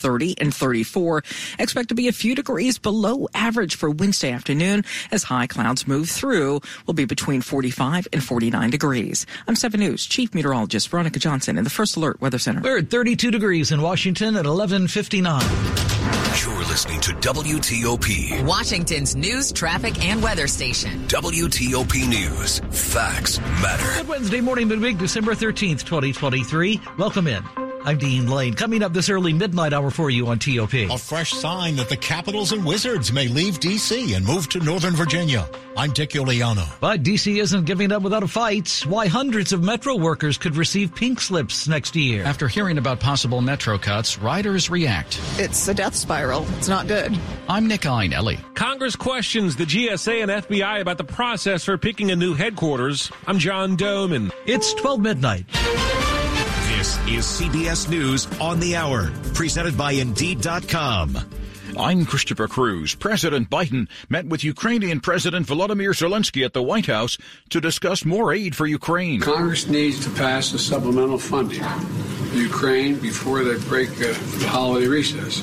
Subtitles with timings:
[0.00, 1.22] 30 and 34.
[1.58, 6.08] Expect to be a few degrees below average for Wednesday afternoon as high clouds move
[6.08, 6.60] through.
[6.86, 9.26] Will be between 45 and 49 degrees.
[9.48, 12.60] I'm 7 News Chief Meteorologist Veronica Johnson in the First Alert Weather Center.
[12.62, 15.42] We're at 32 degrees in Washington at 1159.
[16.42, 21.06] You're listening to WTOP, Washington's news, traffic, and weather station.
[21.08, 22.60] WTOP News.
[22.70, 24.00] Facts matter.
[24.00, 26.80] Good Wednesday morning, midweek, December 13th, 2023.
[26.98, 27.42] Welcome in.
[27.86, 28.54] I'm Dean Lane.
[28.54, 30.74] Coming up this early midnight hour for you on TOP.
[30.74, 34.14] A fresh sign that the Capitals and Wizards may leave D.C.
[34.14, 35.48] and move to Northern Virginia.
[35.76, 36.66] I'm Dick Uliano.
[36.80, 37.38] But D.C.
[37.38, 38.82] isn't giving up without a fight.
[38.88, 42.24] Why hundreds of Metro workers could receive pink slips next year.
[42.24, 45.20] After hearing about possible Metro cuts, riders react.
[45.38, 46.44] It's a death spiral.
[46.58, 47.16] It's not good.
[47.48, 48.40] I'm Nick Iannelli.
[48.56, 53.12] Congress questions the GSA and FBI about the process for picking a new headquarters.
[53.28, 54.32] I'm John Domen.
[54.44, 55.46] It's 12 midnight.
[56.76, 61.16] This is CBS News on the Hour, presented by Indeed.com.
[61.78, 62.94] I'm Christopher Cruz.
[62.94, 67.16] President Biden met with Ukrainian President Volodymyr Zelensky at the White House
[67.48, 69.22] to discuss more aid for Ukraine.
[69.22, 74.86] Congress needs to pass a supplemental funding for Ukraine before they break uh, the holiday
[74.86, 75.40] recess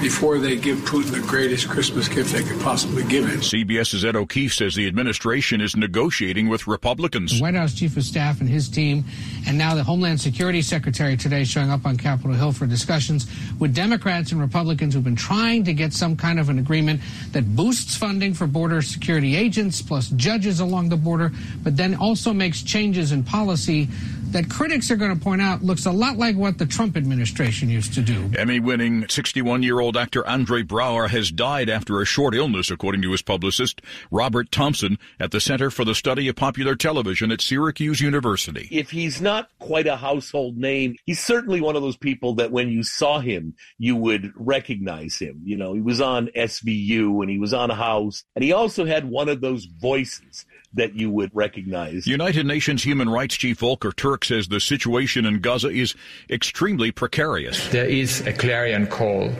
[0.00, 3.40] before they give Putin the greatest Christmas gift they could possibly give him.
[3.40, 7.36] CBS's Ed O'Keefe says the administration is negotiating with Republicans.
[7.36, 9.04] The White House Chief of Staff and his team,
[9.46, 13.26] and now the Homeland Security Secretary today showing up on Capitol Hill for discussions
[13.58, 17.00] with Democrats and Republicans who've been trying to get some kind of an agreement
[17.32, 21.30] that boosts funding for border security agents plus judges along the border,
[21.62, 23.88] but then also makes changes in policy
[24.32, 27.68] that critics are going to point out looks a lot like what the Trump administration
[27.68, 28.30] used to do.
[28.36, 33.02] Emmy winning 61 year old actor Andre Braugher has died after a short illness, according
[33.02, 37.40] to his publicist, Robert Thompson, at the Center for the Study of Popular Television at
[37.40, 38.68] Syracuse University.
[38.70, 42.68] If he's not quite a household name, he's certainly one of those people that when
[42.68, 45.40] you saw him, you would recognize him.
[45.44, 49.04] You know, he was on SVU and he was on House, and he also had
[49.04, 52.06] one of those voices that you would recognize.
[52.06, 55.94] United Nations Human Rights Chief Volker Turk says the situation in Gaza is
[56.28, 57.68] extremely precarious.
[57.68, 59.30] There is a clarion call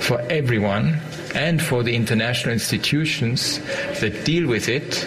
[0.00, 0.98] for everyone
[1.34, 3.58] and for the international institutions
[4.00, 5.06] that deal with it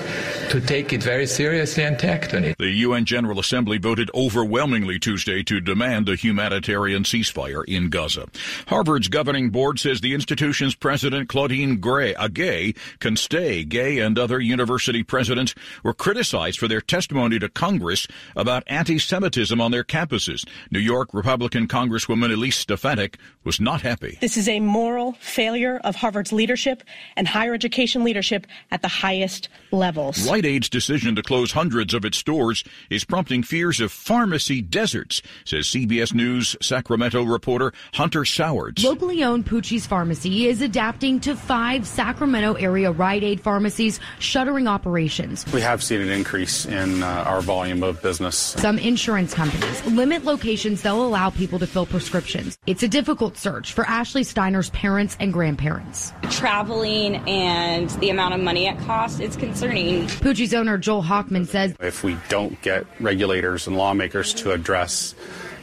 [0.52, 2.58] to take it very seriously and act on it.
[2.58, 8.28] The UN General Assembly voted overwhelmingly Tuesday to demand a humanitarian ceasefire in Gaza.
[8.68, 13.64] Harvard's governing board says the institution's president, Claudine Gay, a gay, can stay.
[13.64, 19.72] Gay and other university presidents were criticized for their testimony to Congress about anti-Semitism on
[19.72, 20.46] their campuses.
[20.70, 24.18] New York Republican Congresswoman Elise Stefanik was not happy.
[24.20, 26.84] This is a moral failure of Harvard's leadership
[27.16, 30.28] and higher education leadership at the highest levels.
[30.41, 35.22] Rite Aid's decision to close hundreds of its stores is prompting fears of pharmacy deserts,
[35.46, 38.84] says CBS News Sacramento reporter Hunter Sowards.
[38.84, 45.46] Locally owned Pucci's Pharmacy is adapting to five Sacramento area Rite Aid pharmacies shuttering operations.
[45.53, 48.35] We have seen an increase in uh, our volume of business.
[48.35, 52.58] Some insurance companies limit locations they'll allow people to fill prescriptions.
[52.66, 56.13] It's a difficult search for Ashley Steiner's parents and grandparents.
[56.31, 60.08] Traveling and the amount of money it costs, it's concerning.
[60.31, 65.14] Pucci's owner Joel Hockman says if we don't get regulators and lawmakers to address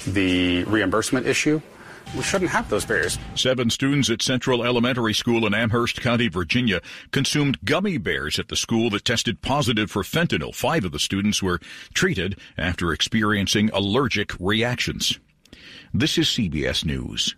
[0.07, 1.63] the reimbursement issue,
[2.15, 3.19] we shouldn't have those barriers.
[3.35, 8.57] Seven students at Central Elementary School in Amherst County, Virginia, consumed gummy bears at the
[8.57, 10.55] school that tested positive for fentanyl.
[10.55, 11.61] Five of the students were
[11.95, 15.19] treated after experiencing allergic reactions.
[15.95, 17.35] This is CBS News.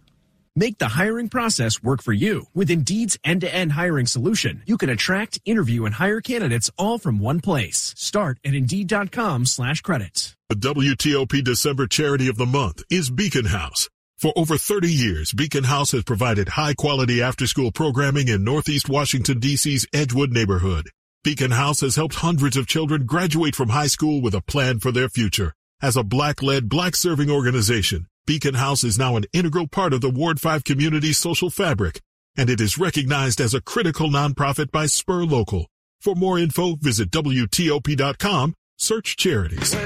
[0.56, 2.47] Make the hiring process work for you.
[2.55, 7.41] With Indeed's end-to-end hiring solution, you can attract, interview, and hire candidates all from one
[7.41, 7.94] place.
[7.97, 10.34] Start at Indeed.com slash credits.
[10.49, 13.88] The WTOP December Charity of the Month is Beacon House.
[14.19, 19.87] For over 30 years, Beacon House has provided high-quality after-school programming in Northeast Washington, D.C.'s
[19.94, 20.91] Edgewood neighborhood.
[21.22, 24.91] Beacon House has helped hundreds of children graduate from high school with a plan for
[24.91, 25.55] their future.
[25.81, 30.38] As a black-led, black-serving organization, Beacon House is now an integral part of the Ward
[30.38, 32.00] 5 community's social fabric,
[32.37, 35.67] and it is recognized as a critical nonprofit by Spur Local.
[36.00, 39.75] For more info, visit WTOP.com, search charities.
[39.75, 39.82] You're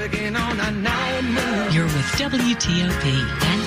[1.85, 3.64] with WTOP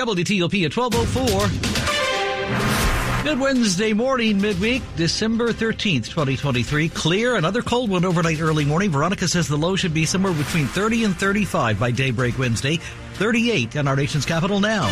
[0.00, 3.22] WTOP at 1204.
[3.22, 6.88] Good Wednesday morning, midweek, December 13th, 2023.
[6.88, 8.90] Clear, another cold one overnight early morning.
[8.90, 12.78] Veronica says the low should be somewhere between 30 and 35 by daybreak Wednesday.
[13.14, 14.88] 38 in our nation's capital now.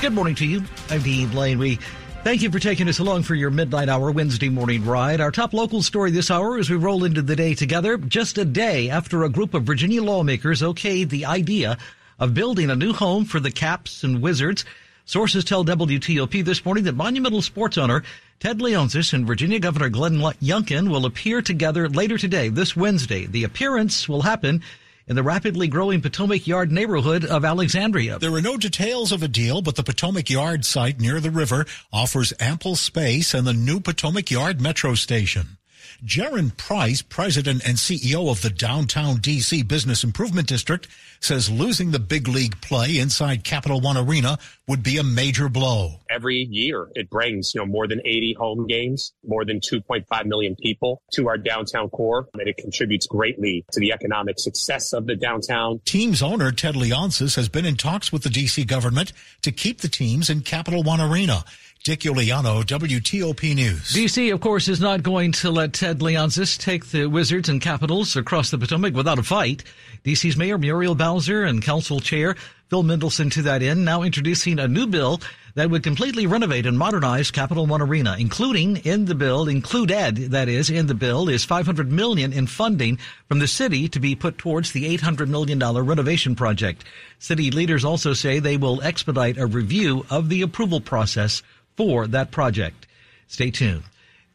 [0.00, 0.62] Good morning to you.
[0.88, 1.58] I'm Dean Lane.
[1.58, 1.80] We
[2.22, 5.20] Thank you for taking us along for your midnight hour Wednesday morning ride.
[5.20, 8.44] Our top local story this hour as we roll into the day together, just a
[8.44, 11.76] day after a group of Virginia lawmakers okayed the idea
[12.18, 14.64] of building a new home for the Caps and Wizards.
[15.04, 18.02] Sources tell WTOP this morning that monumental sports owner
[18.40, 23.26] Ted Leonsis and Virginia Governor Glenn Youngkin will appear together later today, this Wednesday.
[23.26, 24.62] The appearance will happen
[25.06, 28.18] in the rapidly growing Potomac Yard neighborhood of Alexandria.
[28.18, 31.66] There are no details of a deal, but the Potomac Yard site near the river
[31.92, 35.58] offers ample space and the new Potomac Yard metro station.
[36.04, 40.88] Gerren Price, president and CEO of the downtown DC Business Improvement District,
[41.20, 46.00] says losing the big league play inside Capital One Arena would be a major blow.
[46.10, 50.56] Every year it brings, you know, more than 80 home games, more than 2.5 million
[50.56, 55.16] people to our downtown core, and it contributes greatly to the economic success of the
[55.16, 55.80] downtown.
[55.84, 59.12] Team's owner Ted Leonsis has been in talks with the DC government
[59.42, 61.44] to keep the teams in Capital One Arena.
[61.84, 63.92] Dick WTOP News.
[63.92, 68.16] DC, of course, is not going to let Ted Leonsis take the Wizards and Capitals
[68.16, 69.64] across the Potomac without a fight.
[70.02, 72.36] DC's Mayor Muriel Bowser and Council Chair
[72.70, 75.20] Phil Mendelson to that end, now introducing a new bill
[75.54, 80.48] that would completely renovate and modernize Capital One Arena, including in the bill, included, that
[80.48, 82.98] is, in the bill is 500 million in funding
[83.28, 86.84] from the city to be put towards the $800 million renovation project.
[87.18, 91.42] City leaders also say they will expedite a review of the approval process
[91.76, 92.86] for that project.
[93.26, 93.84] Stay tuned.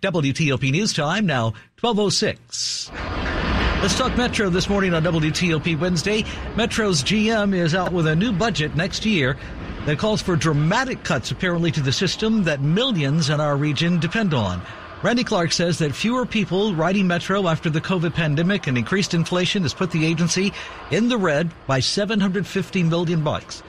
[0.02, 2.92] WTOP News Time now 1206.
[3.82, 6.26] Let's talk Metro this morning on WTOP Wednesday.
[6.56, 9.38] Metro's GM is out with a new budget next year
[9.86, 14.34] that calls for dramatic cuts apparently to the system that millions in our region depend
[14.34, 14.62] on.
[15.02, 19.64] Randy Clark says that fewer people riding Metro after the COVID pandemic and increased inflation
[19.64, 20.52] has put the agency
[20.92, 23.64] in the red by 750 million bucks.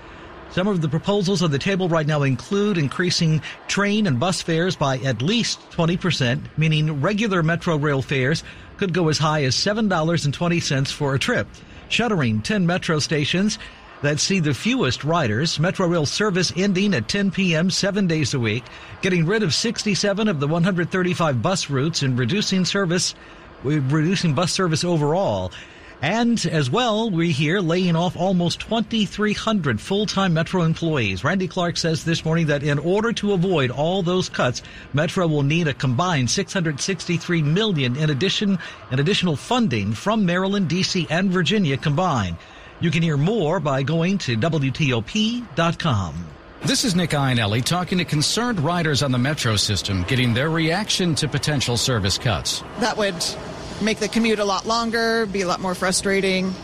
[0.52, 4.74] Some of the proposals on the table right now include increasing train and bus fares
[4.74, 8.42] by at least 20%, meaning regular Metro rail fares
[8.76, 11.46] could go as high as $7.20 for a trip.
[11.88, 13.60] Shuttering 10 Metro stations
[14.02, 17.70] that see the fewest riders, Metro Rail service ending at 10 p.m.
[17.70, 18.64] seven days a week,
[19.02, 23.14] getting rid of 67 of the 135 bus routes and reducing service,
[23.62, 25.52] reducing bus service overall.
[26.02, 31.22] And as well, we hear laying off almost 2,300 full-time Metro employees.
[31.24, 34.62] Randy Clark says this morning that in order to avoid all those cuts,
[34.94, 38.58] Metro will need a combined 663 million in addition,
[38.90, 42.38] in additional funding from Maryland, DC, and Virginia combined.
[42.80, 46.14] You can hear more by going to WTOP.com.
[46.62, 51.14] This is Nick Iannelli talking to concerned riders on the Metro system, getting their reaction
[51.16, 52.62] to potential service cuts.
[52.78, 53.16] That would
[53.80, 56.54] make the commute a lot longer, be a lot more frustrating.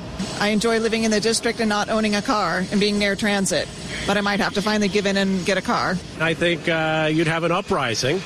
[0.41, 3.69] I enjoy living in the district and not owning a car and being near transit,
[4.07, 5.97] but I might have to finally give in and get a car.
[6.21, 8.21] I think uh, you'd have an uprising,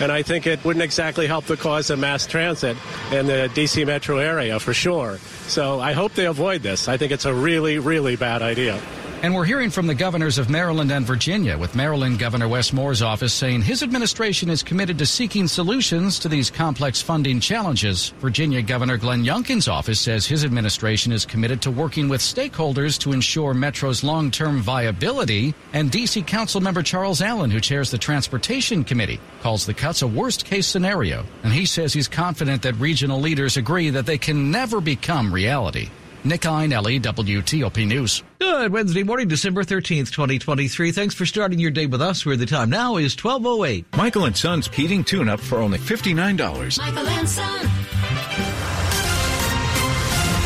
[0.00, 2.76] and I think it wouldn't exactly help the cause of mass transit
[3.12, 3.84] in the D.C.
[3.84, 5.18] metro area for sure.
[5.46, 6.88] So I hope they avoid this.
[6.88, 8.80] I think it's a really, really bad idea.
[9.26, 13.02] And we're hearing from the governors of Maryland and Virginia, with Maryland Governor Wes Moore's
[13.02, 18.10] office saying his administration is committed to seeking solutions to these complex funding challenges.
[18.20, 23.12] Virginia Governor Glenn Youngkin's office says his administration is committed to working with stakeholders to
[23.12, 25.56] ensure Metro's long-term viability.
[25.72, 26.22] And D.C.
[26.22, 31.24] Council member Charles Allen, who chairs the Transportation Committee, calls the cuts a worst-case scenario.
[31.42, 35.88] And he says he's confident that regional leaders agree that they can never become reality.
[36.26, 38.22] Nick Iannelli, WTOP News.
[38.40, 40.90] Good Wednesday morning, December 13th, 2023.
[40.90, 43.96] Thanks for starting your day with us, where the time now is 1208.
[43.96, 46.78] Michael and Son's heating tune-up for only $59.
[46.78, 47.70] Michael and Son.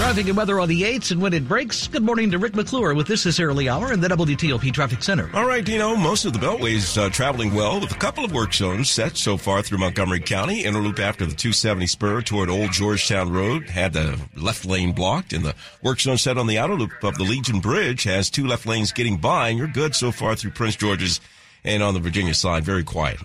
[0.00, 1.86] Traffic and weather on the 8s and when it breaks.
[1.86, 5.30] Good morning to Rick McClure with this this early hour in the WTOP Traffic Center.
[5.34, 8.54] All right, Dino, most of the Beltway's uh, traveling well with a couple of work
[8.54, 10.64] zones set so far through Montgomery County.
[10.64, 15.44] Interloop after the 270 spur toward Old Georgetown Road had the left lane blocked and
[15.44, 18.64] the work zone set on the outer loop of the Legion Bridge has two left
[18.64, 21.20] lanes getting by and you're good so far through Prince George's
[21.62, 22.64] and on the Virginia side.
[22.64, 23.18] Very quiet.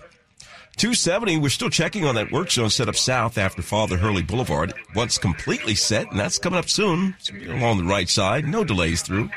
[0.76, 4.74] 270, we're still checking on that work zone set up south after Father Hurley Boulevard.
[4.94, 7.16] Once completely set, and that's coming up soon
[7.48, 8.46] along the right side.
[8.46, 9.30] No delays through.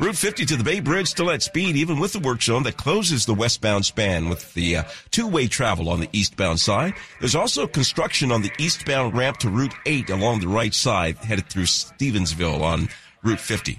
[0.00, 2.78] Route 50 to the Bay Bridge still at speed, even with the work zone that
[2.78, 6.94] closes the westbound span with the uh, two-way travel on the eastbound side.
[7.20, 11.50] There's also construction on the eastbound ramp to Route 8 along the right side, headed
[11.50, 12.88] through Stevensville on
[13.22, 13.78] Route 50.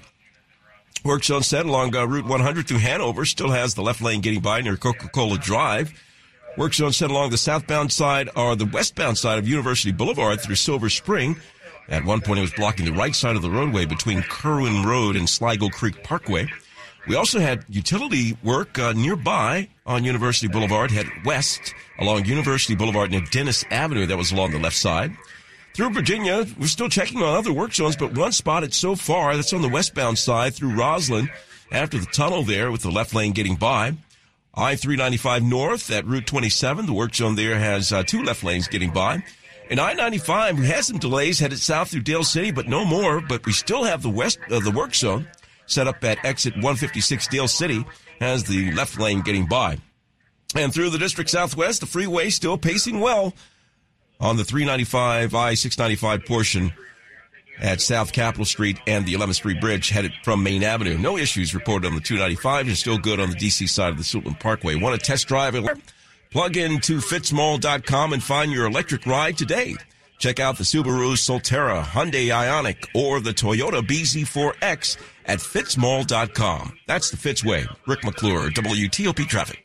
[1.04, 4.40] Work zone set along uh, Route 100 through Hanover still has the left lane getting
[4.40, 5.92] by near Coca-Cola Drive.
[6.58, 10.56] Work zone set along the southbound side or the westbound side of University Boulevard through
[10.56, 11.36] Silver Spring.
[11.88, 15.14] At one point, it was blocking the right side of the roadway between Kerwin Road
[15.14, 16.48] and Sligo Creek Parkway.
[17.06, 23.12] We also had utility work uh, nearby on University Boulevard, headed west along University Boulevard
[23.12, 25.16] near Dennis Avenue that was along the left side.
[25.74, 29.52] Through Virginia, we're still checking on other work zones, but one spotted so far that's
[29.52, 31.30] on the westbound side through Rosslyn
[31.70, 33.92] after the tunnel there with the left lane getting by.
[34.58, 36.86] I-395 north at Route 27.
[36.86, 39.22] The work zone there has uh, two left lanes getting by.
[39.70, 43.20] And I-95, we had some delays headed south through Dale City, but no more.
[43.20, 45.28] But we still have the west of uh, the work zone
[45.66, 47.84] set up at exit 156 Dale City
[48.20, 49.78] has the left lane getting by.
[50.56, 53.34] And through the district southwest, the freeway still pacing well
[54.18, 56.72] on the 395 I-695 portion
[57.60, 60.98] at South Capitol Street and the 11th Street Bridge headed from Main Avenue.
[60.98, 64.02] No issues reported on the 295 and still good on the DC side of the
[64.02, 64.74] Suitland Parkway.
[64.74, 65.54] Want to test drive?
[66.30, 69.76] Plug into fitzmall.com and find your electric ride today.
[70.18, 76.76] Check out the Subaru Solterra, Hyundai Ioniq, or the Toyota BZ4X at fitzmall.com.
[76.86, 77.68] That's the Fitzway.
[77.86, 79.64] Rick McClure, WTOP Traffic.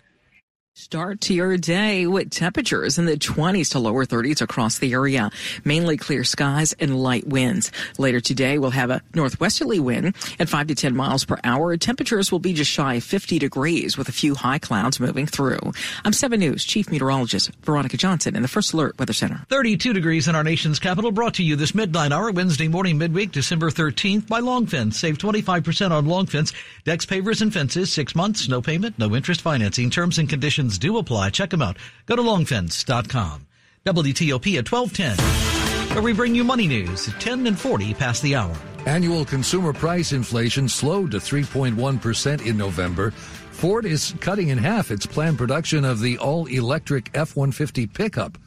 [0.75, 5.29] Start to your day with temperatures in the 20s to lower 30s across the area.
[5.63, 7.71] Mainly clear skies and light winds.
[7.99, 11.77] Later today, we'll have a northwesterly wind at 5 to 10 miles per hour.
[11.77, 15.59] Temperatures will be just shy of 50 degrees with a few high clouds moving through.
[16.05, 19.45] I'm 7 News Chief Meteorologist Veronica Johnson in the First Alert Weather Center.
[19.49, 23.31] 32 degrees in our nation's capital brought to you this midnight hour Wednesday morning midweek
[23.31, 24.97] December 13th by Long Fence.
[24.99, 26.51] Save 25% on Long Fence.
[26.83, 27.93] Decks, pavers, and fences.
[27.93, 29.91] Six months, no payment, no interest financing.
[29.91, 31.29] Terms and conditions Conditions do apply.
[31.31, 31.77] Check them out.
[32.05, 33.47] Go to longfence.com.
[33.85, 38.33] WTOP at 1210, where we bring you money news at 10 and 40 past the
[38.33, 38.55] hour.
[38.85, 43.11] Annual consumer price inflation slowed to 3.1% in November.
[43.11, 48.37] Ford is cutting in half its planned production of the all-electric F-150 pickup,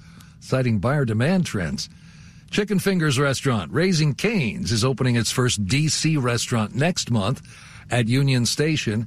[0.40, 1.90] citing buyer demand trends.
[2.50, 7.42] Chicken Fingers restaurant Raising Cane's is opening its first DC restaurant next month
[7.90, 9.06] at Union Station.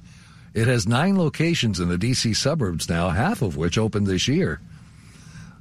[0.53, 2.33] It has nine locations in the D.C.
[2.33, 4.59] suburbs now, half of which opened this year.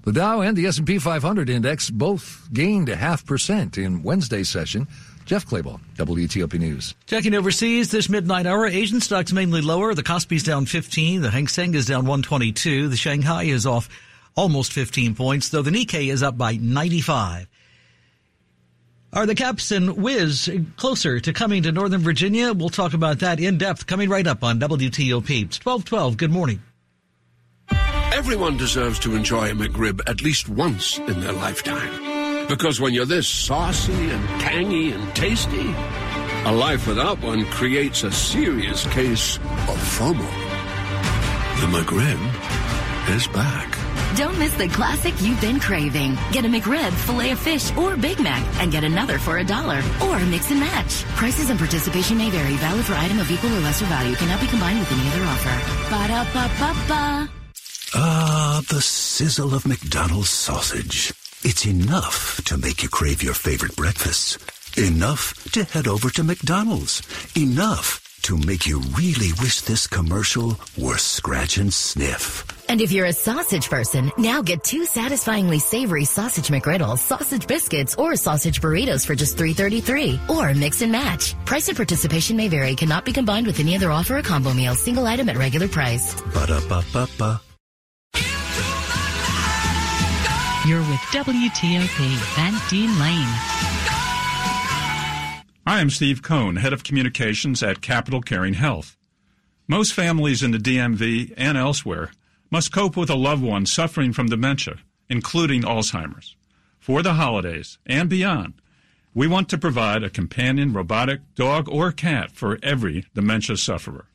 [0.04, 4.88] The Dow and the S&P 500 index both gained a half percent in Wednesday's session.
[5.26, 6.94] Jeff Clabaugh, WTOP News.
[7.06, 9.92] Checking overseas this midnight hour, Asian stocks mainly lower.
[9.92, 11.20] The Kospi's down 15.
[11.20, 12.88] The Hang Seng is down 122.
[12.88, 13.90] The Shanghai is off
[14.34, 17.46] almost 15 points, though the Nikkei is up by 95.
[19.10, 22.52] Are the Caps and Wiz closer to coming to Northern Virginia?
[22.52, 25.44] We'll talk about that in depth coming right up on WTOP.
[25.44, 26.16] It's 1212.
[26.18, 26.60] Good morning.
[28.12, 32.46] Everyone deserves to enjoy a McRib at least once in their lifetime.
[32.48, 35.74] Because when you're this saucy and tangy and tasty,
[36.44, 40.18] a life without one creates a serious case of FOMO.
[41.60, 43.77] The McRib is back.
[44.18, 46.18] Don't miss the classic you've been craving.
[46.32, 49.80] Get a McRib, filet of fish, or Big Mac, and get another for a dollar.
[50.02, 51.04] Or mix and match.
[51.14, 52.56] Prices and participation may vary.
[52.56, 54.16] Valid for item of equal or lesser value.
[54.16, 55.56] Cannot be combined with any other offer.
[55.88, 57.30] Ba-da-ba-ba-ba.
[57.94, 61.12] Ah, the sizzle of McDonald's sausage.
[61.44, 64.36] It's enough to make you crave your favorite breakfasts.
[64.76, 67.02] Enough to head over to McDonald's.
[67.36, 72.57] Enough to make you really wish this commercial were scratch and sniff.
[72.68, 77.94] And if you're a sausage person, now get two satisfyingly savory sausage McGriddles, sausage biscuits,
[77.94, 80.28] or sausage burritos for just $3.33.
[80.28, 81.34] Or mix and match.
[81.46, 82.74] Price and participation may vary.
[82.74, 84.74] Cannot be combined with any other offer or combo meal.
[84.74, 86.14] Single item at regular price.
[86.34, 87.40] Ba-da-ba-ba-ba.
[90.66, 93.34] You're with WTOP, Van Dean Lane.
[95.64, 98.98] I am Steve Cohn, Head of Communications at Capital Caring Health.
[99.66, 102.10] Most families in the DMV and elsewhere
[102.50, 104.76] must cope with a loved one suffering from dementia,
[105.08, 106.36] including Alzheimer's.
[106.78, 108.54] For the holidays and beyond,
[109.14, 114.06] We want to provide a companion robotic dog or cat for every dementia sufferer.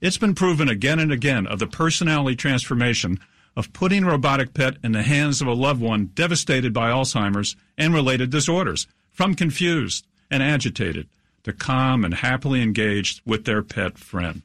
[0.00, 3.18] It's been proven again and again of the personality transformation
[3.54, 7.56] of putting a robotic pet in the hands of a loved one devastated by Alzheimer's
[7.76, 11.08] and related disorders, from confused and agitated
[11.42, 14.42] to calm and happily engaged with their pet friend.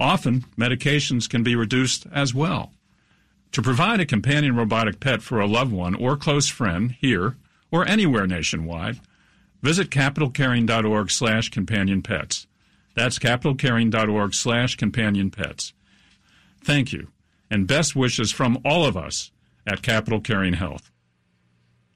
[0.00, 2.72] Often, medications can be reduced as well.
[3.52, 7.36] To provide a companion robotic pet for a loved one or close friend here
[7.70, 8.98] or anywhere nationwide,
[9.60, 12.46] visit capitalcaring.org slash companion pets.
[12.94, 15.74] That's capitalcaring.org slash companion pets.
[16.64, 17.08] Thank you,
[17.50, 19.30] and best wishes from all of us
[19.66, 20.90] at Capital Caring Health.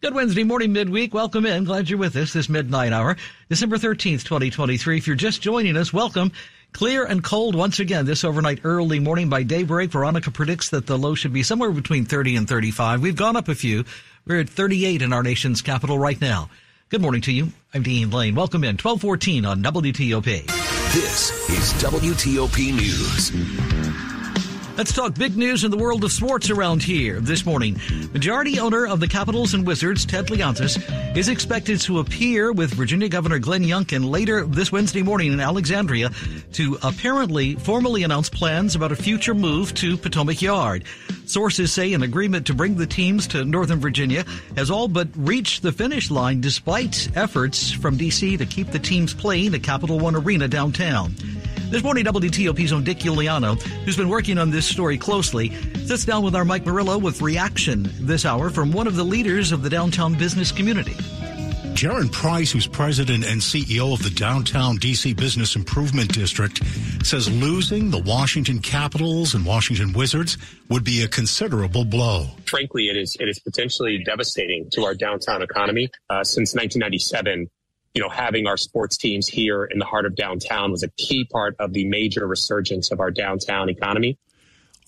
[0.02, 1.14] Good Wednesday morning, midweek.
[1.14, 1.64] Welcome in.
[1.64, 3.16] Glad you're with us this midnight hour,
[3.48, 4.98] December 13th, 2023.
[4.98, 6.30] If you're just joining us, welcome.
[6.74, 9.92] Clear and cold once again this overnight early morning by daybreak.
[9.92, 13.00] Veronica predicts that the low should be somewhere between 30 and 35.
[13.00, 13.84] We've gone up a few.
[14.26, 16.50] We're at 38 in our nation's capital right now.
[16.88, 17.52] Good morning to you.
[17.72, 18.34] I'm Dean Lane.
[18.34, 20.46] Welcome in 1214 on WTOP.
[20.92, 24.03] This is WTOP News.
[24.76, 27.80] Let's talk big news in the world of sports around here this morning.
[28.12, 30.82] Majority owner of the Capitals and Wizards, Ted Leonsis,
[31.16, 36.10] is expected to appear with Virginia Governor Glenn Youngkin later this Wednesday morning in Alexandria
[36.54, 40.82] to apparently formally announce plans about a future move to Potomac Yard.
[41.24, 44.24] Sources say an agreement to bring the teams to Northern Virginia
[44.56, 48.36] has all but reached the finish line despite efforts from D.C.
[48.38, 51.14] to keep the teams playing at Capital One Arena downtown.
[51.74, 55.50] This morning, WTOP's own Dick Uliano, who's been working on this story closely,
[55.86, 59.50] sits down with our Mike Murillo with reaction this hour from one of the leaders
[59.50, 60.94] of the downtown business community.
[61.74, 66.64] Gerren Price, who's president and CEO of the Downtown DC Business Improvement District,
[67.04, 70.38] says losing the Washington Capitals and Washington Wizards
[70.70, 72.28] would be a considerable blow.
[72.46, 75.90] Frankly, it is it is potentially devastating to our downtown economy.
[76.08, 77.50] Uh, since 1997,
[77.94, 81.24] you know, having our sports teams here in the heart of downtown was a key
[81.24, 84.18] part of the major resurgence of our downtown economy.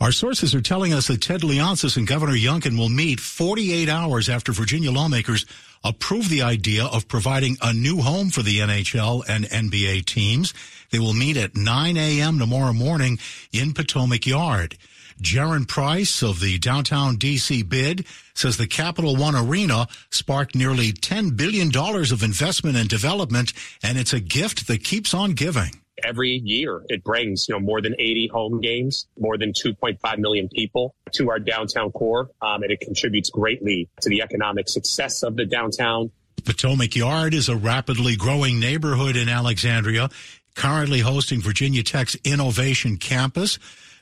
[0.01, 4.29] Our sources are telling us that Ted Leonsis and Governor Youngkin will meet 48 hours
[4.29, 5.47] after Virginia lawmakers
[5.83, 10.53] approve the idea of providing a new home for the NHL and NBA teams.
[10.91, 12.39] They will meet at 9 a.m.
[12.39, 13.19] tomorrow morning
[13.53, 14.77] in Potomac Yard.
[15.21, 21.37] Gerren Price of the downtown DC bid says the Capital One Arena sparked nearly $10
[21.37, 25.71] billion of investment and development, and it's a gift that keeps on giving.
[26.05, 30.49] Every year, it brings you know more than 80 home games, more than 2.5 million
[30.49, 35.37] people to our downtown core, um, and it contributes greatly to the economic success of
[35.37, 36.11] the downtown.
[36.45, 40.11] Potomac Yard is a rapidly growing neighborhood in Alexandria,
[40.55, 43.59] currently hosting Virginia Tech's Innovation Campus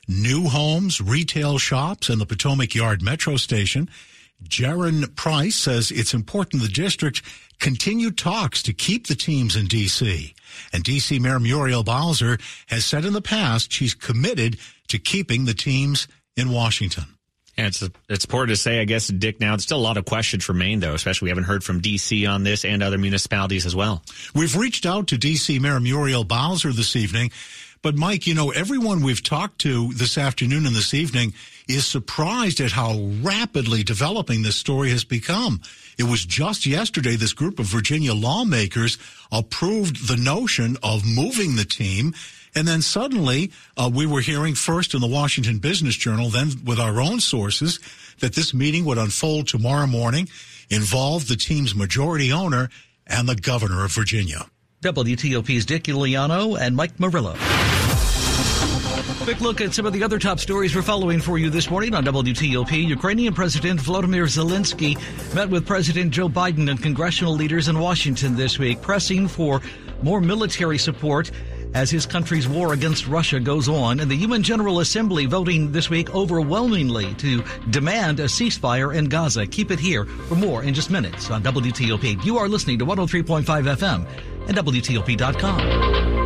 [0.07, 3.89] new homes, retail shops, and the Potomac Yard Metro Station.
[4.43, 7.21] Gerren Price says it's important the district
[7.59, 10.35] continue talks to keep the teams in D.C.
[10.73, 11.19] And D.C.
[11.19, 12.37] Mayor Muriel Bowser
[12.67, 14.57] has said in the past she's committed
[14.89, 17.05] to keeping the teams in Washington.
[17.57, 19.39] And it's it's important to say, I guess, Dick.
[19.39, 20.93] Now, there's still a lot of questions remain, though.
[20.93, 22.25] Especially, we haven't heard from D.C.
[22.25, 24.03] on this and other municipalities as well.
[24.33, 25.59] We've reached out to D.C.
[25.59, 27.31] Mayor Muriel Bowser this evening,
[27.85, 31.35] but Mike, you know, everyone we've talked to this afternoon and this evening
[31.67, 35.61] is surprised at how rapidly developing this story has become.
[35.95, 38.97] It was just yesterday this group of Virginia lawmakers
[39.31, 42.15] approved the notion of moving the team.
[42.55, 46.79] And then suddenly, uh, we were hearing first in the Washington Business Journal, then with
[46.79, 47.79] our own sources,
[48.19, 50.27] that this meeting would unfold tomorrow morning,
[50.71, 52.67] involve the team's majority owner
[53.05, 54.47] and the governor of Virginia.
[54.81, 57.35] WTOP's Dick Uliano and Mike Murillo.
[59.05, 61.93] Quick look at some of the other top stories we're following for you this morning
[61.93, 62.87] on WTOP.
[62.87, 64.95] Ukrainian President Volodymyr Zelensky
[65.35, 69.61] met with President Joe Biden and congressional leaders in Washington this week, pressing for
[70.01, 71.29] more military support
[71.75, 73.99] as his country's war against Russia goes on.
[73.99, 79.45] And the UN General Assembly voting this week overwhelmingly to demand a ceasefire in Gaza.
[79.45, 82.23] Keep it here for more in just minutes on WTOP.
[82.25, 84.07] You are listening to 103.5 FM
[84.47, 86.24] and WTOP.com.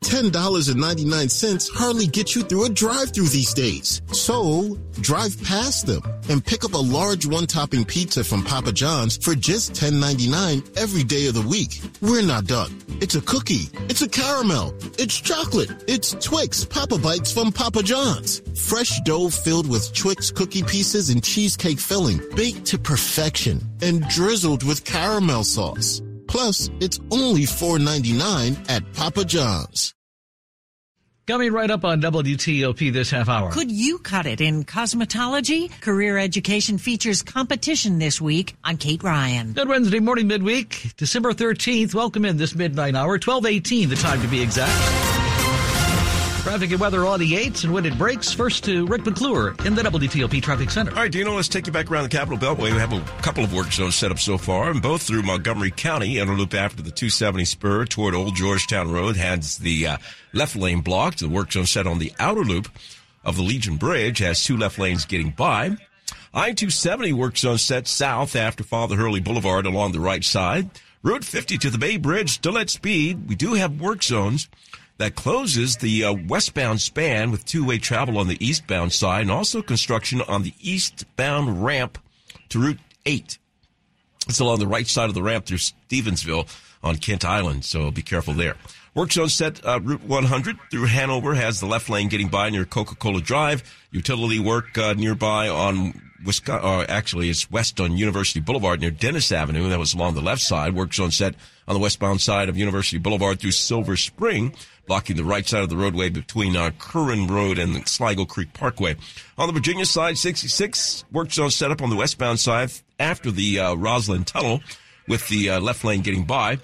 [0.00, 4.00] $10.99 hardly get you through a drive through these days.
[4.12, 9.16] So drive past them and pick up a large one topping pizza from Papa John's
[9.16, 11.80] for just $10.99 every day of the week.
[12.00, 12.76] We're not done.
[13.00, 13.68] It's a cookie.
[13.88, 14.74] It's a caramel.
[14.98, 15.84] It's chocolate.
[15.86, 18.42] It's Twix Papa Bites from Papa John's.
[18.68, 24.62] Fresh dough filled with Twix cookie pieces and cheesecake filling, baked to perfection and drizzled
[24.62, 26.02] with caramel sauce.
[26.28, 29.94] Plus, it's only $4.99 at Papa John's.
[31.26, 33.52] Coming right up on WTOP this half hour.
[33.52, 35.70] Could you cut it in cosmetology?
[35.82, 38.56] Career Education features competition this week.
[38.64, 39.52] I'm Kate Ryan.
[39.52, 41.92] Good Wednesday morning, midweek, December 13th.
[41.92, 45.07] Welcome in this midnight hour, 1218, the time to be exact.
[46.48, 48.32] Traffic and weather on the 8s and when it breaks.
[48.32, 50.92] First to Rick McClure in the WTOP Traffic Center.
[50.92, 52.72] All right, Dino, let's take you back around the Capitol Beltway.
[52.72, 55.70] We have a couple of work zones set up so far, and both through Montgomery
[55.70, 56.18] County.
[56.18, 59.96] Inner loop after the 270 spur toward Old Georgetown Road has the uh,
[60.32, 61.18] left lane blocked.
[61.18, 62.70] The work zone set on the outer loop
[63.26, 65.76] of the Legion Bridge has two left lanes getting by.
[66.32, 70.70] I-270 work zone set south after Father Hurley Boulevard along the right side.
[71.02, 73.28] Route 50 to the Bay Bridge still at speed.
[73.28, 74.48] We do have work zones
[74.98, 79.62] that closes the uh, westbound span with two-way travel on the eastbound side and also
[79.62, 81.98] construction on the eastbound ramp
[82.48, 83.38] to Route 8.
[84.28, 86.48] It's along the right side of the ramp through Stevensville
[86.82, 88.56] on Kent Island, so be careful there.
[88.94, 92.64] Work zone set uh, Route 100 through Hanover has the left lane getting by near
[92.64, 93.62] Coca-Cola Drive.
[93.92, 99.30] Utility work uh, nearby on Wisconsin, uh, actually it's west on University Boulevard near Dennis
[99.30, 99.68] Avenue.
[99.68, 100.74] That was along the left side.
[100.74, 101.34] Work zone set
[101.68, 104.54] on the westbound side of University Boulevard through Silver Spring,
[104.88, 108.52] blocking the right side of the roadway between uh, Kerwin Road and the Sligo Creek
[108.54, 108.96] Parkway.
[109.36, 113.60] On the Virginia side, 66 work zone set up on the westbound side after the
[113.60, 114.60] uh, Rosslyn Tunnel
[115.06, 116.58] with the uh, left lane getting by.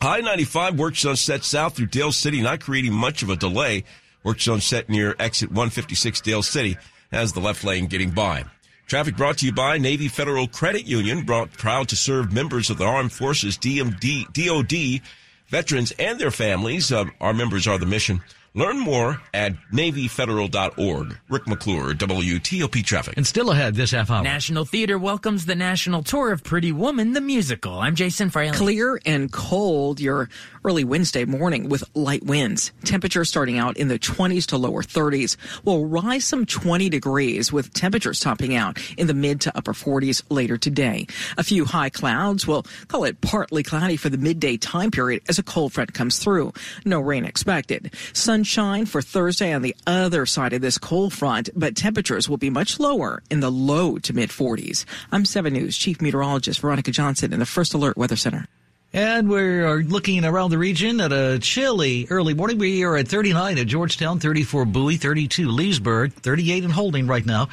[0.00, 3.84] I 95 work zone set south through Dale City, not creating much of a delay.
[4.22, 6.76] Work zone set near exit 156 Dale City
[7.12, 8.44] as the left lane getting by.
[8.86, 12.78] Traffic brought to you by Navy Federal Credit Union, brought proud to serve members of
[12.78, 15.02] the Armed Forces, DMD, DOD,
[15.48, 16.92] veterans, and their families.
[16.92, 18.22] Uh, our members are the mission.
[18.56, 21.18] Learn more at NavyFederal.org.
[21.28, 23.14] Rick McClure, WTOP Traffic.
[23.18, 24.22] And still ahead this half hour.
[24.22, 27.78] National Theater welcomes the national tour of Pretty Woman, the musical.
[27.78, 28.56] I'm Jason Fraley.
[28.56, 30.30] Clear and cold your
[30.64, 32.72] early Wednesday morning with light winds.
[32.82, 37.74] Temperatures starting out in the 20s to lower 30s will rise some 20 degrees with
[37.74, 41.06] temperatures topping out in the mid to upper 40s later today.
[41.36, 45.38] A few high clouds will call it partly cloudy for the midday time period as
[45.38, 46.54] a cold front comes through.
[46.86, 47.92] No rain expected.
[48.14, 52.36] Sun sunshine for Thursday on the other side of this cold front, but temperatures will
[52.36, 54.84] be much lower in the low to mid 40s.
[55.10, 58.46] I'm 7 News Chief Meteorologist Veronica Johnson in the First Alert Weather Center.
[58.92, 62.58] And we are looking around the region at a chilly early morning.
[62.58, 67.48] We are at 39 at Georgetown, 34 Bowie, 32 Leesburg, 38 in Holding right now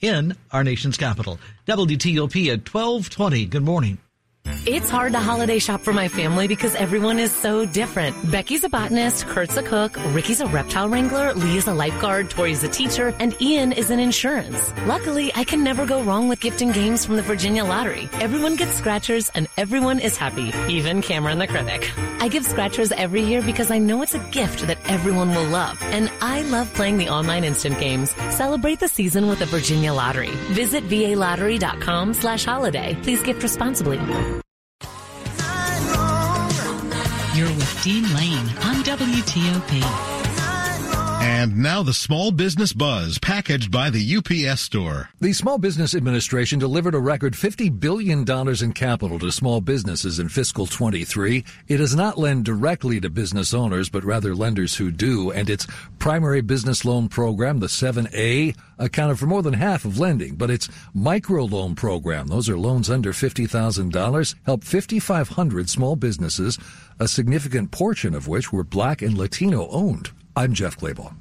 [0.00, 1.38] in our nation's capital.
[1.66, 3.44] WTOP at 1220.
[3.44, 3.98] Good morning.
[4.66, 8.30] It's hard to holiday shop for my family because everyone is so different.
[8.30, 12.68] Becky's a botanist, Kurt's a cook, Ricky's a reptile wrangler, Lee's a lifeguard, Tori's a
[12.68, 14.72] teacher, and Ian is in insurance.
[14.86, 18.08] Luckily, I can never go wrong with gifting games from the Virginia Lottery.
[18.14, 21.90] Everyone gets scratchers and everyone is happy, even Cameron the critic.
[22.20, 25.78] I give scratchers every year because I know it's a gift that everyone will love.
[25.82, 28.10] And I love playing the online instant games.
[28.34, 30.30] Celebrate the season with the Virginia Lottery.
[30.52, 32.98] Visit VALottery.com slash holiday.
[33.02, 33.98] Please gift responsibly.
[37.38, 40.07] You're with Dean Lane on WTOP.
[41.28, 45.10] And now the small business buzz packaged by the UPS store.
[45.20, 50.30] The Small Business Administration delivered a record $50 billion in capital to small businesses in
[50.30, 51.44] fiscal 23.
[51.68, 55.30] It does not lend directly to business owners, but rather lenders who do.
[55.30, 55.66] And its
[55.98, 60.34] primary business loan program, the 7A, accounted for more than half of lending.
[60.34, 66.58] But its micro loan program, those are loans under $50,000, helped 5,500 small businesses,
[66.98, 70.10] a significant portion of which were black and Latino owned.
[70.38, 71.12] I'm Jeff Clabaugh.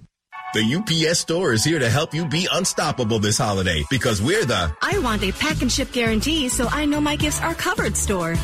[0.54, 4.72] The UPS store is here to help you be unstoppable this holiday because we're the
[4.84, 8.36] I want a pack and ship guarantee so I know my gifts are covered store.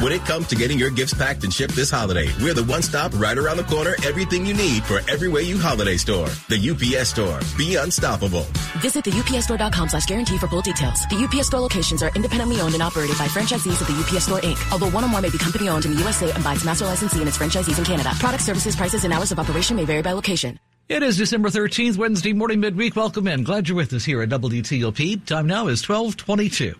[0.00, 2.82] When it comes to getting your gifts packed and shipped this holiday, we're the one
[2.82, 6.28] stop right around the corner, everything you need for every way you holiday store.
[6.48, 7.40] The UPS store.
[7.56, 8.44] Be unstoppable.
[8.80, 11.00] Visit the upsstore.com slash guarantee for full details.
[11.08, 14.40] The UPS store locations are independently owned and operated by franchisees of the UPS store
[14.40, 14.60] Inc.
[14.70, 16.84] Although one or more may be company owned in the USA and by its master
[16.84, 18.10] licensee and its franchisees in Canada.
[18.18, 20.58] Product services, prices, and hours of operation may vary by location.
[20.90, 22.94] It is December 13th, Wednesday morning, midweek.
[22.96, 23.44] Welcome in.
[23.44, 25.24] Glad you're with us here at WTOP.
[25.24, 26.74] Time now is 1222.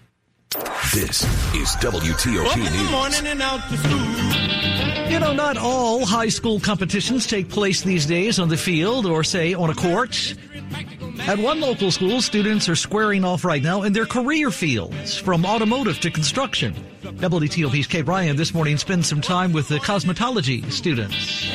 [0.95, 1.23] This
[1.55, 2.91] is WTOP News.
[2.91, 5.11] morning and out to school.
[5.11, 9.25] You know, not all high school competitions take place these days on the field or,
[9.25, 10.35] say, on a court.
[11.21, 15.45] At one local school, students are squaring off right now in their career fields, from
[15.45, 16.73] automotive to construction.
[17.03, 21.51] WTOP's Kate Ryan this morning spends some time with the cosmetology students.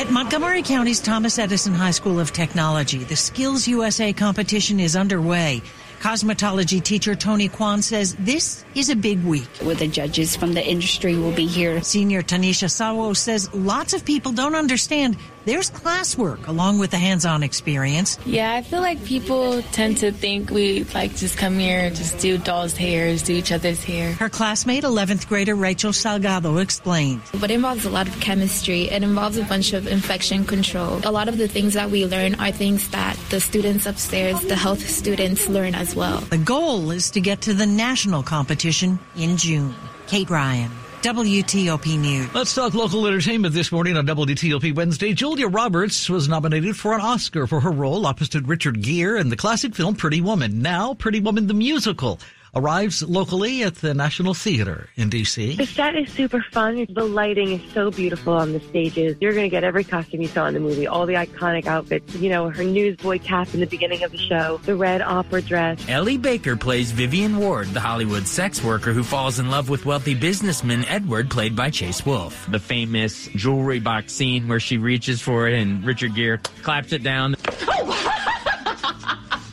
[0.00, 5.60] At Montgomery County's Thomas Edison High School of Technology, the Skills USA competition is underway.
[6.00, 9.48] Cosmetology teacher Tony Kwan says this is a big week.
[9.62, 11.82] Where the judges from the industry will be here.
[11.82, 17.42] Senior Tanisha Sawo says lots of people don't understand there's classwork along with the hands-on
[17.42, 18.18] experience.
[18.24, 22.38] Yeah, I feel like people tend to think we like just come here, just do
[22.38, 24.12] dolls' hairs, do each other's hair.
[24.14, 27.22] Her classmate, 11th grader Rachel Salgado, explained.
[27.40, 28.90] But it involves a lot of chemistry.
[28.90, 31.00] It involves a bunch of infection control.
[31.04, 34.56] A lot of the things that we learn are things that the students upstairs, the
[34.56, 36.20] health students, learn as well.
[36.20, 39.74] The goal is to get to the national competition in June.
[40.06, 40.70] Kate Ryan.
[41.04, 42.34] WTOP News.
[42.34, 45.12] Let's talk local entertainment this morning on WTOP Wednesday.
[45.12, 49.36] Julia Roberts was nominated for an Oscar for her role opposite Richard Gere in the
[49.36, 50.62] classic film Pretty Woman.
[50.62, 52.20] Now, Pretty Woman the musical
[52.56, 55.56] arrives locally at the National Theater in D.C.
[55.56, 56.86] The set is super fun.
[56.88, 59.16] The lighting is so beautiful on the stages.
[59.20, 62.14] You're going to get every costume you saw in the movie, all the iconic outfits.
[62.16, 65.84] You know, her newsboy cap in the beginning of the show, the red opera dress.
[65.88, 70.14] Ellie Baker plays Vivian Ward, the Hollywood sex worker who falls in love with wealthy
[70.14, 72.46] businessman Edward, played by Chase Wolf.
[72.50, 77.02] The famous jewelry box scene where she reaches for it and Richard Gere claps it
[77.02, 77.36] down.
[77.68, 78.30] Oh,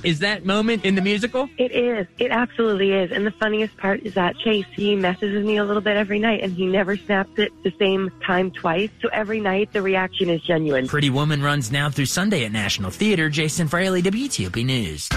[0.04, 1.50] Is that moment in the musical?
[1.58, 2.08] It is.
[2.18, 3.12] It absolutely is.
[3.12, 6.20] And the funniest part is that Chase, he messes with me a little bit every
[6.20, 8.90] night and he never snaps it the same time twice.
[9.02, 10.88] So every night the reaction is genuine.
[10.88, 13.30] Pretty Woman runs now through Sunday at National Theater.
[13.30, 15.10] Jason Fraley, WTOP News.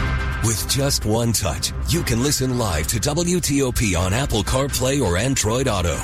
[0.45, 5.69] With just one touch, you can listen live to WTOP on Apple CarPlay or Android
[5.69, 5.97] Auto.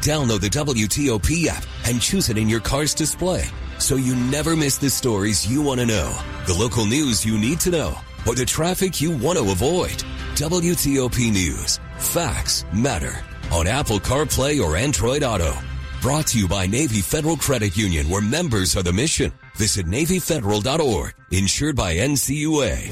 [0.00, 3.44] Download the WTOP app and choose it in your car's display
[3.78, 6.16] so you never miss the stories you want to know,
[6.46, 10.02] the local news you need to know, or the traffic you want to avoid.
[10.34, 11.80] WTOP News.
[11.98, 15.54] Facts matter on Apple CarPlay or Android Auto.
[16.02, 19.32] Brought to you by Navy Federal Credit Union, where members are the mission.
[19.56, 21.14] Visit NavyFederal.org.
[21.30, 22.90] Insured by NCUA.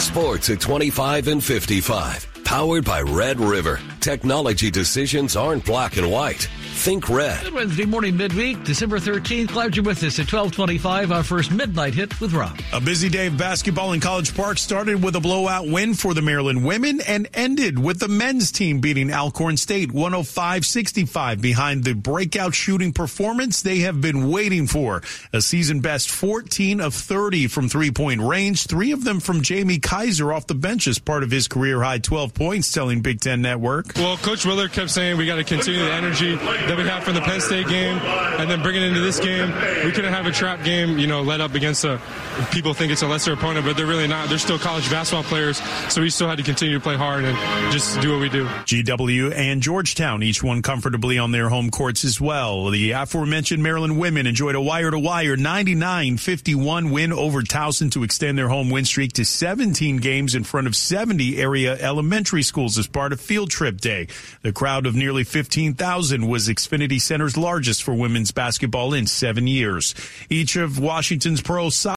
[0.00, 2.44] Sports at 25 and 55.
[2.44, 3.80] Powered by Red River.
[4.00, 6.48] Technology decisions aren't black and white.
[6.78, 7.42] Think red.
[7.42, 9.48] Good Wednesday morning, midweek, December 13th.
[9.48, 12.56] Glad you're with us at 1225, our first midnight hit with Rob.
[12.72, 16.22] A busy day of basketball in College Park started with a blowout win for the
[16.22, 22.54] Maryland women and ended with the men's team beating Alcorn State 105-65 behind the breakout
[22.54, 25.02] shooting performance they have been waiting for.
[25.32, 30.32] A season best 14 of 30 from three-point range, three of them from Jamie Kaiser
[30.32, 33.96] off the bench as part of his career high 12 points, telling Big Ten Network.
[33.96, 36.38] Well, Coach Willard kept saying we got to continue the energy
[36.68, 39.48] that we had from the Penn State game, and then bring it into this game.
[39.84, 42.00] We couldn't have a trap game, you know, led up against a.
[42.52, 44.28] People think it's a lesser opponent, but they're really not.
[44.28, 47.36] They're still college basketball players, so we still had to continue to play hard and
[47.72, 48.46] just do what we do.
[48.46, 52.70] GW and Georgetown each won comfortably on their home courts as well.
[52.70, 58.70] The aforementioned Maryland women enjoyed a wire-to-wire 99-51 win over Towson to extend their home
[58.70, 63.20] win streak to 17 games in front of 70 area elementary schools as part of
[63.20, 64.08] Field Trip Day.
[64.42, 69.94] The crowd of nearly 15,000 was Xfinity Center's largest for women's basketball in seven years.
[70.28, 71.70] Each of Washington's pro